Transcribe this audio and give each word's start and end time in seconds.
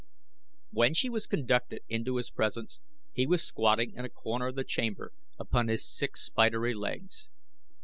When 0.71 0.95
she 0.95 1.11
was 1.11 1.27
conducted 1.27 1.81
into 1.87 2.15
his 2.15 2.31
presence 2.31 2.81
he 3.13 3.27
was 3.27 3.43
squatting 3.43 3.93
in 3.93 4.03
a 4.03 4.09
corner 4.09 4.47
of 4.47 4.55
the 4.55 4.63
chamber 4.63 5.13
upon 5.37 5.67
his 5.67 5.85
six 5.87 6.21
spidery 6.25 6.73
legs. 6.73 7.29